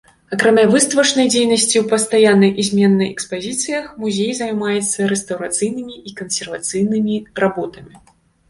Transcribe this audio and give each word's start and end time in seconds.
Акрамя 0.35 0.61
выставачнай 0.75 1.27
дзейнасці 1.33 1.75
ў 1.81 1.83
пастаяннай 1.91 2.51
і 2.63 2.65
зменнай 2.69 3.07
экспазіцыях 3.15 3.85
музей 4.05 4.33
займаецца 4.41 4.99
рэстаўрацыйнымі 5.13 5.95
і 6.11 6.15
кансервацыйнымі 6.23 7.15
работамі. 7.47 7.95